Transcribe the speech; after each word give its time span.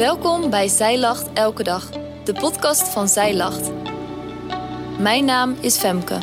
Welkom 0.00 0.50
bij 0.50 0.68
Zij 0.68 0.98
Lacht 0.98 1.32
Elke 1.32 1.62
Dag, 1.62 1.90
de 2.24 2.32
podcast 2.32 2.88
van 2.88 3.08
Zij 3.08 3.36
Lacht. 3.36 3.70
Mijn 4.98 5.24
naam 5.24 5.56
is 5.60 5.76
Femke. 5.76 6.18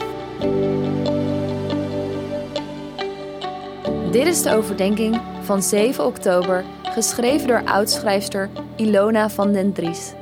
Dit 4.12 4.28
is 4.28 4.42
de 4.42 4.56
overdenking 4.56 5.22
van 5.42 5.64
7 5.64 6.06
oktober, 6.06 6.66
geschreven 6.84 7.48
door 7.48 7.64
oudschrijfster 7.66 8.50
Ilona 8.76 9.30
van 9.30 9.52
den 9.52 9.74
Dries. 9.74 10.14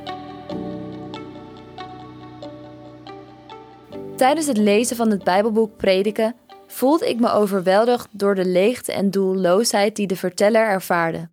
Tijdens 4.16 4.46
het 4.46 4.58
lezen 4.58 4.96
van 4.96 5.10
het 5.10 5.24
Bijbelboek 5.24 5.76
Prediken 5.76 6.36
voelde 6.66 7.08
ik 7.08 7.20
me 7.20 7.30
overweldigd 7.30 8.08
door 8.10 8.34
de 8.34 8.46
leegte 8.46 8.92
en 8.92 9.10
doelloosheid 9.10 9.96
die 9.96 10.06
de 10.06 10.16
verteller 10.16 10.66
ervaarde. 10.66 11.28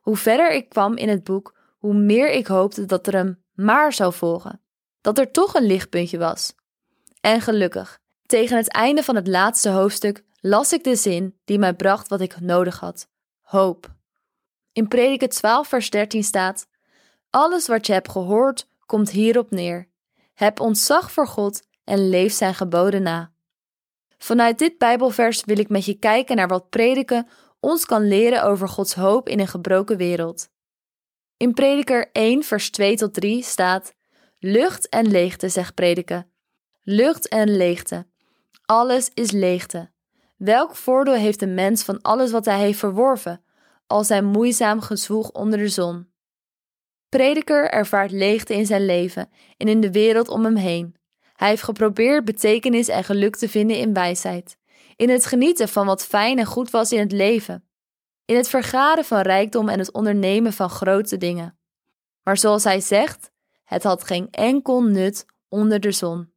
Hoe 0.00 0.16
verder 0.16 0.50
ik 0.50 0.68
kwam 0.68 0.96
in 0.96 1.08
het 1.08 1.24
boek, 1.24 1.56
hoe 1.78 1.94
meer 1.94 2.30
ik 2.30 2.46
hoopte 2.46 2.84
dat 2.84 3.06
er 3.06 3.14
een 3.14 3.42
maar 3.52 3.92
zou 3.92 4.12
volgen. 4.12 4.60
Dat 5.00 5.18
er 5.18 5.30
toch 5.30 5.54
een 5.54 5.66
lichtpuntje 5.66 6.18
was. 6.18 6.54
En 7.20 7.40
gelukkig, 7.40 7.98
tegen 8.26 8.56
het 8.56 8.68
einde 8.68 9.02
van 9.02 9.14
het 9.14 9.26
laatste 9.26 9.68
hoofdstuk 9.68 10.24
las 10.40 10.72
ik 10.72 10.84
de 10.84 10.96
zin 10.96 11.38
die 11.44 11.58
mij 11.58 11.74
bracht 11.74 12.08
wat 12.08 12.20
ik 12.20 12.40
nodig 12.40 12.80
had: 12.80 13.08
hoop. 13.40 13.96
In 14.72 14.88
Prediker 14.88 15.28
12, 15.28 15.68
vers 15.68 15.90
13 15.90 16.24
staat: 16.24 16.66
Alles 17.30 17.66
wat 17.66 17.86
je 17.86 17.92
hebt 17.92 18.10
gehoord, 18.10 18.68
komt 18.86 19.10
hierop 19.10 19.50
neer. 19.50 19.88
Heb 20.34 20.60
ontzag 20.60 21.12
voor 21.12 21.26
God 21.26 21.62
en 21.84 22.08
leef 22.08 22.32
zijn 22.32 22.54
geboden 22.54 23.02
na. 23.02 23.32
Vanuit 24.18 24.58
dit 24.58 24.78
Bijbelvers 24.78 25.44
wil 25.44 25.58
ik 25.58 25.68
met 25.68 25.84
je 25.84 25.94
kijken 25.94 26.36
naar 26.36 26.48
wat 26.48 26.68
prediken 26.68 27.28
ons 27.60 27.84
kan 27.84 28.08
leren 28.08 28.42
over 28.42 28.68
Gods 28.68 28.94
hoop 28.94 29.28
in 29.28 29.40
een 29.40 29.48
gebroken 29.48 29.96
wereld. 29.96 30.48
In 31.38 31.54
Prediker 31.54 32.10
1, 32.12 32.42
vers 32.42 32.70
2 32.70 32.96
tot 32.96 33.14
3 33.14 33.42
staat: 33.42 33.94
Lucht 34.38 34.88
en 34.88 35.10
leegte, 35.10 35.48
zegt 35.48 35.74
prediken. 35.74 36.30
Lucht 36.82 37.28
en 37.28 37.56
leegte. 37.56 38.06
Alles 38.64 39.10
is 39.14 39.30
leegte. 39.30 39.90
Welk 40.36 40.76
voordeel 40.76 41.14
heeft 41.14 41.40
de 41.40 41.46
mens 41.46 41.82
van 41.82 42.02
alles 42.02 42.30
wat 42.30 42.44
hij 42.44 42.58
heeft 42.58 42.78
verworven, 42.78 43.42
als 43.86 44.08
hij 44.08 44.22
moeizaam 44.22 44.80
gezwoeg 44.80 45.30
onder 45.30 45.58
de 45.58 45.68
zon? 45.68 46.08
Prediker 47.08 47.70
ervaart 47.70 48.10
leegte 48.10 48.54
in 48.54 48.66
zijn 48.66 48.84
leven 48.84 49.30
en 49.56 49.68
in 49.68 49.80
de 49.80 49.92
wereld 49.92 50.28
om 50.28 50.44
hem 50.44 50.56
heen. 50.56 50.96
Hij 51.34 51.48
heeft 51.48 51.62
geprobeerd 51.62 52.24
betekenis 52.24 52.88
en 52.88 53.04
geluk 53.04 53.36
te 53.36 53.48
vinden 53.48 53.76
in 53.76 53.92
wijsheid, 53.92 54.56
in 54.96 55.08
het 55.08 55.26
genieten 55.26 55.68
van 55.68 55.86
wat 55.86 56.04
fijn 56.04 56.38
en 56.38 56.46
goed 56.46 56.70
was 56.70 56.92
in 56.92 56.98
het 56.98 57.12
leven, 57.12 57.67
in 58.28 58.36
het 58.36 58.48
vergaren 58.48 59.04
van 59.04 59.20
rijkdom 59.20 59.68
en 59.68 59.78
het 59.78 59.92
ondernemen 59.92 60.52
van 60.52 60.70
grote 60.70 61.16
dingen. 61.16 61.58
Maar 62.22 62.36
zoals 62.36 62.64
hij 62.64 62.80
zegt, 62.80 63.30
het 63.64 63.82
had 63.82 64.04
geen 64.04 64.28
enkel 64.30 64.82
nut 64.82 65.26
onder 65.48 65.80
de 65.80 65.92
zon. 65.92 66.32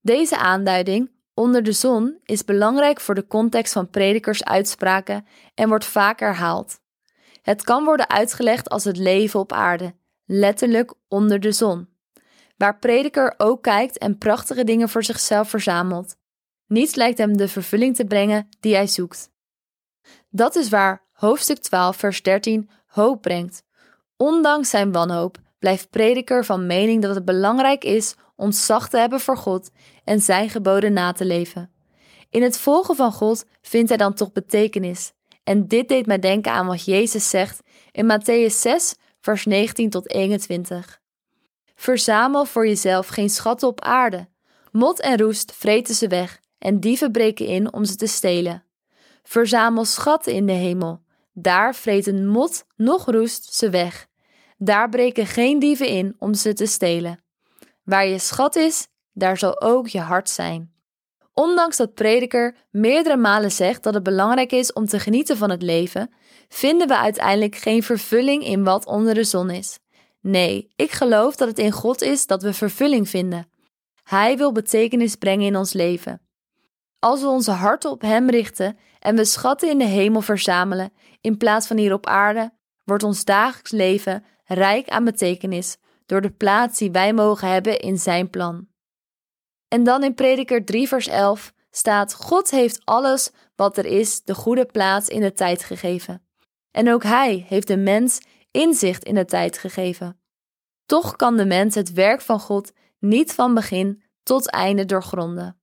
Deze 0.00 0.38
aanduiding, 0.38 1.10
onder 1.34 1.62
de 1.62 1.72
zon, 1.72 2.18
is 2.24 2.44
belangrijk 2.44 3.00
voor 3.00 3.14
de 3.14 3.26
context 3.26 3.72
van 3.72 3.90
predikers 3.90 4.44
uitspraken 4.44 5.26
en 5.54 5.68
wordt 5.68 5.84
vaak 5.84 6.20
herhaald. 6.20 6.80
Het 7.42 7.62
kan 7.62 7.84
worden 7.84 8.08
uitgelegd 8.08 8.68
als 8.68 8.84
het 8.84 8.96
leven 8.96 9.40
op 9.40 9.52
aarde, 9.52 9.94
letterlijk 10.24 10.94
onder 11.08 11.40
de 11.40 11.52
zon 11.52 11.94
waar 12.56 12.78
prediker 12.78 13.34
ook 13.36 13.62
kijkt 13.62 13.98
en 13.98 14.18
prachtige 14.18 14.64
dingen 14.64 14.88
voor 14.88 15.04
zichzelf 15.04 15.50
verzamelt. 15.50 16.16
Niets 16.66 16.94
lijkt 16.94 17.18
hem 17.18 17.36
de 17.36 17.48
vervulling 17.48 17.96
te 17.96 18.04
brengen 18.04 18.48
die 18.60 18.74
hij 18.74 18.86
zoekt. 18.86 19.30
Dat 20.28 20.56
is 20.56 20.68
waar 20.68 21.05
hoofdstuk 21.16 21.58
12, 21.58 21.96
vers 21.96 22.22
13 22.22 22.70
hoop 22.86 23.22
brengt. 23.22 23.62
Ondanks 24.16 24.70
zijn 24.70 24.92
wanhoop 24.92 25.38
blijft 25.58 25.90
prediker 25.90 26.44
van 26.44 26.66
mening 26.66 27.02
dat 27.02 27.14
het 27.14 27.24
belangrijk 27.24 27.84
is 27.84 28.14
ontzag 28.34 28.88
te 28.88 28.98
hebben 28.98 29.20
voor 29.20 29.36
God 29.36 29.70
en 30.04 30.20
zijn 30.20 30.50
geboden 30.50 30.92
na 30.92 31.12
te 31.12 31.24
leven. 31.24 31.70
In 32.30 32.42
het 32.42 32.58
volgen 32.58 32.96
van 32.96 33.12
God 33.12 33.44
vindt 33.62 33.88
hij 33.88 33.98
dan 33.98 34.14
toch 34.14 34.32
betekenis. 34.32 35.12
En 35.44 35.66
dit 35.68 35.88
deed 35.88 36.06
mij 36.06 36.18
denken 36.18 36.52
aan 36.52 36.66
wat 36.66 36.84
Jezus 36.84 37.30
zegt 37.30 37.62
in 37.92 38.10
Matthäus 38.10 38.54
6, 38.54 38.94
vers 39.20 39.44
19 39.44 39.90
tot 39.90 40.10
21. 40.10 41.00
Verzamel 41.74 42.44
voor 42.44 42.66
jezelf 42.66 43.06
geen 43.06 43.30
schatten 43.30 43.68
op 43.68 43.80
aarde. 43.80 44.28
Mot 44.72 45.00
en 45.00 45.18
roest 45.18 45.52
vreten 45.54 45.94
ze 45.94 46.08
weg 46.08 46.40
en 46.58 46.80
dieven 46.80 47.12
breken 47.12 47.46
in 47.46 47.72
om 47.72 47.84
ze 47.84 47.96
te 47.96 48.06
stelen. 48.06 48.64
Verzamel 49.22 49.84
schatten 49.84 50.32
in 50.32 50.46
de 50.46 50.52
hemel. 50.52 51.04
Daar 51.38 51.74
vreten 51.74 52.26
mot 52.26 52.64
noch 52.76 53.06
roest 53.06 53.54
ze 53.54 53.70
weg. 53.70 54.06
Daar 54.58 54.88
breken 54.88 55.26
geen 55.26 55.58
dieven 55.58 55.88
in 55.88 56.16
om 56.18 56.34
ze 56.34 56.52
te 56.52 56.66
stelen. 56.66 57.24
Waar 57.84 58.06
je 58.06 58.18
schat 58.18 58.56
is, 58.56 58.88
daar 59.12 59.38
zal 59.38 59.60
ook 59.60 59.88
je 59.88 60.00
hart 60.00 60.30
zijn. 60.30 60.72
Ondanks 61.32 61.76
dat 61.76 61.94
prediker 61.94 62.56
meerdere 62.70 63.16
malen 63.16 63.52
zegt 63.52 63.82
dat 63.82 63.94
het 63.94 64.02
belangrijk 64.02 64.52
is 64.52 64.72
om 64.72 64.86
te 64.86 65.00
genieten 65.00 65.36
van 65.36 65.50
het 65.50 65.62
leven, 65.62 66.10
vinden 66.48 66.88
we 66.88 66.96
uiteindelijk 66.96 67.56
geen 67.56 67.82
vervulling 67.82 68.44
in 68.44 68.64
wat 68.64 68.86
onder 68.86 69.14
de 69.14 69.24
zon 69.24 69.50
is. 69.50 69.78
Nee, 70.20 70.72
ik 70.76 70.90
geloof 70.90 71.36
dat 71.36 71.48
het 71.48 71.58
in 71.58 71.72
God 71.72 72.02
is 72.02 72.26
dat 72.26 72.42
we 72.42 72.52
vervulling 72.52 73.08
vinden. 73.08 73.48
Hij 74.02 74.36
wil 74.36 74.52
betekenis 74.52 75.14
brengen 75.14 75.46
in 75.46 75.56
ons 75.56 75.72
leven. 75.72 76.25
Als 76.98 77.20
we 77.20 77.26
onze 77.26 77.50
harten 77.50 77.90
op 77.90 78.00
Hem 78.00 78.30
richten 78.30 78.78
en 78.98 79.16
we 79.16 79.24
schatten 79.24 79.70
in 79.70 79.78
de 79.78 79.84
hemel 79.84 80.20
verzamelen 80.20 80.92
in 81.20 81.36
plaats 81.36 81.66
van 81.66 81.76
hier 81.76 81.92
op 81.92 82.06
aarde, 82.06 82.52
wordt 82.84 83.02
ons 83.02 83.24
dagelijks 83.24 83.70
leven 83.70 84.24
rijk 84.44 84.88
aan 84.88 85.04
betekenis 85.04 85.76
door 86.06 86.20
de 86.20 86.30
plaats 86.30 86.78
die 86.78 86.90
wij 86.90 87.12
mogen 87.12 87.48
hebben 87.48 87.78
in 87.78 87.98
Zijn 87.98 88.30
plan. 88.30 88.68
En 89.68 89.84
dan 89.84 90.04
in 90.04 90.14
Prediker 90.14 90.64
3, 90.64 90.88
vers 90.88 91.06
11 91.06 91.52
staat: 91.70 92.14
God 92.14 92.50
heeft 92.50 92.84
alles 92.84 93.30
wat 93.56 93.78
er 93.78 93.86
is 93.86 94.22
de 94.22 94.34
goede 94.34 94.66
plaats 94.66 95.08
in 95.08 95.20
de 95.20 95.32
tijd 95.32 95.64
gegeven. 95.64 96.26
En 96.70 96.92
ook 96.92 97.02
Hij 97.02 97.44
heeft 97.48 97.66
de 97.66 97.76
mens 97.76 98.20
inzicht 98.50 99.04
in 99.04 99.14
de 99.14 99.24
tijd 99.24 99.58
gegeven. 99.58 100.20
Toch 100.86 101.16
kan 101.16 101.36
de 101.36 101.44
mens 101.44 101.74
het 101.74 101.92
werk 101.92 102.20
van 102.20 102.40
God 102.40 102.72
niet 102.98 103.32
van 103.32 103.54
begin 103.54 104.02
tot 104.22 104.50
einde 104.50 104.84
doorgronden. 104.84 105.60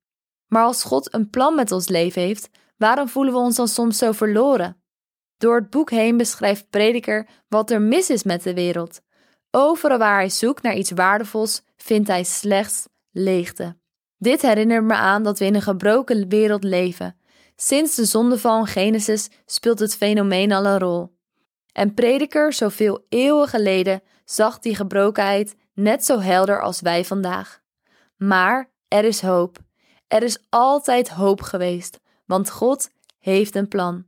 Maar 0.53 0.63
als 0.63 0.83
God 0.83 1.13
een 1.13 1.29
plan 1.29 1.55
met 1.55 1.71
ons 1.71 1.87
leven 1.87 2.21
heeft, 2.21 2.49
waarom 2.77 3.07
voelen 3.07 3.33
we 3.33 3.39
ons 3.39 3.55
dan 3.55 3.67
soms 3.67 3.97
zo 3.97 4.11
verloren? 4.11 4.83
Door 5.37 5.55
het 5.55 5.69
boek 5.69 5.89
heen 5.89 6.17
beschrijft 6.17 6.69
Prediker 6.69 7.27
wat 7.47 7.71
er 7.71 7.81
mis 7.81 8.09
is 8.09 8.23
met 8.23 8.43
de 8.43 8.53
wereld. 8.53 9.01
Overal 9.51 9.97
waar 9.97 10.15
hij 10.15 10.29
zoekt 10.29 10.63
naar 10.63 10.75
iets 10.75 10.91
waardevols, 10.91 11.63
vindt 11.77 12.07
hij 12.07 12.23
slechts 12.23 12.87
leegte. 13.11 13.77
Dit 14.17 14.41
herinnert 14.41 14.83
me 14.83 14.93
aan 14.93 15.23
dat 15.23 15.39
we 15.39 15.45
in 15.45 15.55
een 15.55 15.61
gebroken 15.61 16.29
wereld 16.29 16.63
leven. 16.63 17.17
Sinds 17.55 17.95
de 17.95 18.05
zondeval 18.05 18.59
in 18.59 18.67
Genesis 18.67 19.29
speelt 19.45 19.79
het 19.79 19.95
fenomeen 19.95 20.51
al 20.51 20.65
een 20.65 20.79
rol. 20.79 21.17
En 21.71 21.93
Prediker, 21.93 22.53
zoveel 22.53 23.05
eeuwen 23.09 23.47
geleden, 23.47 24.01
zag 24.25 24.59
die 24.59 24.75
gebrokenheid 24.75 25.55
net 25.73 26.05
zo 26.05 26.19
helder 26.19 26.61
als 26.61 26.81
wij 26.81 27.05
vandaag. 27.05 27.61
Maar 28.17 28.71
er 28.87 29.03
is 29.03 29.21
hoop. 29.21 29.62
Er 30.13 30.23
is 30.23 30.37
altijd 30.49 31.09
hoop 31.09 31.41
geweest, 31.41 31.99
want 32.25 32.49
God 32.49 32.89
heeft 33.19 33.55
een 33.55 33.67
plan. 33.67 34.05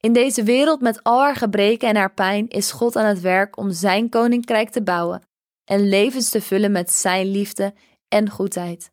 In 0.00 0.12
deze 0.12 0.42
wereld 0.42 0.80
met 0.80 1.02
al 1.02 1.20
haar 1.20 1.36
gebreken 1.36 1.88
en 1.88 1.96
haar 1.96 2.14
pijn 2.14 2.48
is 2.48 2.70
God 2.70 2.96
aan 2.96 3.06
het 3.06 3.20
werk 3.20 3.56
om 3.56 3.70
zijn 3.70 4.08
koninkrijk 4.08 4.70
te 4.70 4.82
bouwen 4.82 5.22
en 5.64 5.88
levens 5.88 6.30
te 6.30 6.40
vullen 6.40 6.72
met 6.72 6.92
zijn 6.92 7.30
liefde 7.30 7.74
en 8.08 8.30
goedheid. 8.30 8.90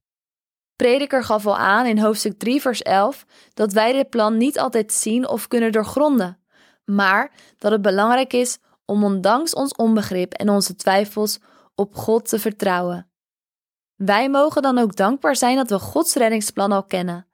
Prediker 0.76 1.24
gaf 1.24 1.46
al 1.46 1.58
aan 1.58 1.86
in 1.86 2.00
hoofdstuk 2.00 2.40
3, 2.40 2.62
vers 2.62 2.82
11 2.82 3.26
dat 3.54 3.74
wij 3.74 3.92
dit 3.92 4.10
plan 4.10 4.38
niet 4.38 4.60
altijd 4.60 4.94
zien 4.94 5.28
of 5.28 5.48
kunnen 5.48 5.72
doorgronden 5.72 6.46
maar 6.90 7.32
dat 7.58 7.72
het 7.72 7.82
belangrijk 7.82 8.34
is 8.34 8.58
om 8.86 9.04
ondanks 9.04 9.54
ons 9.54 9.76
onbegrip 9.76 10.34
en 10.34 10.50
onze 10.50 10.76
twijfels 10.76 11.40
op 11.76 11.96
God 11.96 12.30
te 12.30 12.40
vertrouwen. 12.40 13.12
Wij 13.98 14.30
mogen 14.30 14.62
dan 14.62 14.78
ook 14.78 14.96
dankbaar 14.96 15.36
zijn 15.36 15.56
dat 15.56 15.70
we 15.70 15.80
Gods 15.80 16.16
reddingsplan 16.16 16.72
al 16.72 16.84
kennen. 16.84 17.28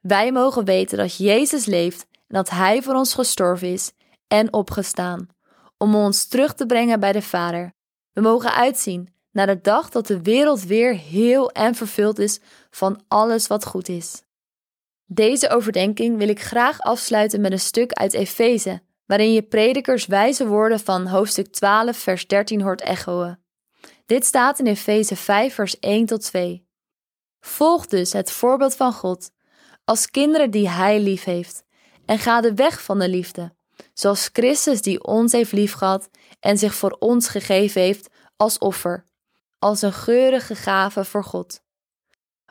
Wij 0.00 0.32
mogen 0.32 0.64
weten 0.64 0.98
dat 0.98 1.16
Jezus 1.16 1.66
leeft 1.66 2.06
en 2.10 2.34
dat 2.34 2.50
Hij 2.50 2.82
voor 2.82 2.94
ons 2.94 3.14
gestorven 3.14 3.72
is 3.72 3.92
en 4.28 4.52
opgestaan, 4.52 5.28
om 5.76 5.94
ons 5.94 6.26
terug 6.26 6.54
te 6.54 6.66
brengen 6.66 7.00
bij 7.00 7.12
de 7.12 7.22
Vader. 7.22 7.72
We 8.12 8.20
mogen 8.20 8.54
uitzien 8.54 9.14
naar 9.32 9.46
de 9.46 9.60
dag 9.60 9.90
dat 9.90 10.06
de 10.06 10.22
wereld 10.22 10.62
weer 10.62 10.94
heel 10.94 11.50
en 11.50 11.74
vervuld 11.74 12.18
is 12.18 12.40
van 12.70 13.02
alles 13.08 13.46
wat 13.46 13.66
goed 13.66 13.88
is. 13.88 14.22
Deze 15.04 15.50
overdenking 15.50 16.18
wil 16.18 16.28
ik 16.28 16.40
graag 16.40 16.80
afsluiten 16.80 17.40
met 17.40 17.52
een 17.52 17.60
stuk 17.60 17.92
uit 17.92 18.14
Efeze, 18.14 18.80
waarin 19.06 19.32
je 19.32 19.42
predikers 19.42 20.06
wijze 20.06 20.46
woorden 20.46 20.80
van 20.80 21.06
hoofdstuk 21.06 21.46
12, 21.46 21.96
vers 21.96 22.26
13 22.26 22.62
hoort 22.62 22.80
echoen. 22.80 23.38
Dit 24.08 24.24
staat 24.24 24.58
in 24.58 24.66
Efeze 24.66 25.16
5, 25.16 25.54
vers 25.54 25.78
1 25.78 26.06
tot 26.06 26.22
2. 26.22 26.66
Volg 27.40 27.86
dus 27.86 28.12
het 28.12 28.30
voorbeeld 28.30 28.74
van 28.76 28.92
God, 28.92 29.30
als 29.84 30.10
kinderen 30.10 30.50
die 30.50 30.68
Hij 30.68 31.00
lief 31.00 31.24
heeft, 31.24 31.64
en 32.04 32.18
ga 32.18 32.40
de 32.40 32.54
weg 32.54 32.82
van 32.82 32.98
de 32.98 33.08
liefde. 33.08 33.56
zoals 33.94 34.30
Christus 34.32 34.82
die 34.82 35.04
ons 35.04 35.32
heeft 35.32 35.52
liefgehad 35.52 36.08
en 36.40 36.58
zich 36.58 36.74
voor 36.74 36.96
ons 36.98 37.28
gegeven 37.28 37.80
heeft 37.80 38.08
als 38.36 38.58
offer, 38.58 39.04
als 39.58 39.82
een 39.82 39.92
geurige 39.92 40.54
gave 40.54 41.04
voor 41.04 41.24
God. 41.24 41.60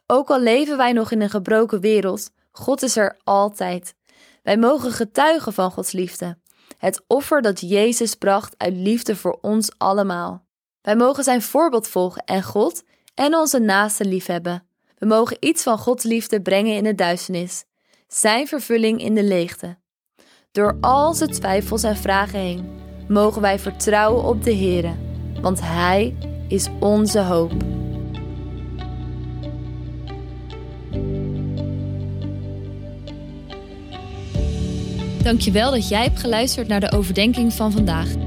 Ook 0.07 0.29
al 0.29 0.39
leven 0.39 0.77
wij 0.77 0.91
nog 0.91 1.11
in 1.11 1.21
een 1.21 1.29
gebroken 1.29 1.79
wereld, 1.79 2.31
God 2.51 2.81
is 2.81 2.97
er 2.97 3.19
altijd. 3.23 3.95
Wij 4.43 4.57
mogen 4.57 4.91
getuigen 4.91 5.53
van 5.53 5.71
Gods 5.71 5.91
liefde, 5.91 6.37
het 6.77 7.03
offer 7.07 7.41
dat 7.41 7.59
Jezus 7.59 8.15
bracht 8.15 8.53
uit 8.57 8.73
liefde 8.73 9.15
voor 9.15 9.37
ons 9.41 9.77
allemaal. 9.77 10.46
Wij 10.87 10.95
mogen 10.95 11.23
zijn 11.23 11.41
voorbeeld 11.41 11.87
volgen 11.87 12.23
en 12.23 12.43
God 12.43 12.83
en 13.15 13.35
onze 13.35 13.59
naaste 13.59 14.05
liefhebben. 14.05 14.63
We 14.97 15.05
mogen 15.05 15.37
iets 15.39 15.63
van 15.63 15.77
Gods 15.77 16.03
liefde 16.03 16.41
brengen 16.41 16.75
in 16.75 16.83
de 16.83 16.95
duisternis, 16.95 17.63
zijn 18.07 18.47
vervulling 18.47 19.01
in 19.01 19.15
de 19.15 19.23
leegte. 19.23 19.77
Door 20.51 20.77
al 20.81 21.13
zijn 21.13 21.31
twijfels 21.31 21.83
en 21.83 21.97
vragen 21.97 22.39
heen 22.39 22.79
mogen 23.07 23.41
wij 23.41 23.59
vertrouwen 23.59 24.23
op 24.23 24.43
de 24.43 24.51
Heer, 24.51 24.95
want 25.41 25.59
Hij 25.61 26.15
is 26.47 26.67
onze 26.79 27.19
hoop. 27.19 27.51
Dankjewel 35.23 35.71
dat 35.71 35.89
jij 35.89 36.03
hebt 36.03 36.19
geluisterd 36.19 36.67
naar 36.67 36.79
de 36.79 36.91
overdenking 36.91 37.53
van 37.53 37.71
vandaag. 37.71 38.26